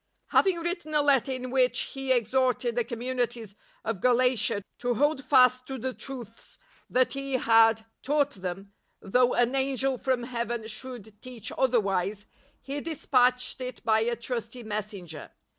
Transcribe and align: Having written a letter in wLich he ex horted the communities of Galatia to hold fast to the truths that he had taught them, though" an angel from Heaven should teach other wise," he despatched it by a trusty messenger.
Having 0.29 0.61
written 0.61 0.95
a 0.95 1.01
letter 1.03 1.31
in 1.31 1.51
wLich 1.51 1.91
he 1.93 2.11
ex 2.11 2.31
horted 2.31 2.73
the 2.73 2.83
communities 2.83 3.55
of 3.85 4.01
Galatia 4.01 4.63
to 4.79 4.95
hold 4.95 5.23
fast 5.23 5.67
to 5.67 5.77
the 5.77 5.93
truths 5.93 6.57
that 6.89 7.13
he 7.13 7.33
had 7.33 7.85
taught 8.01 8.31
them, 8.31 8.73
though" 8.99 9.33
an 9.35 9.53
angel 9.53 9.99
from 9.99 10.23
Heaven 10.23 10.65
should 10.65 11.21
teach 11.21 11.51
other 11.55 11.79
wise," 11.79 12.25
he 12.63 12.81
despatched 12.81 13.61
it 13.61 13.83
by 13.85 13.99
a 13.99 14.15
trusty 14.15 14.63
messenger. 14.63 15.29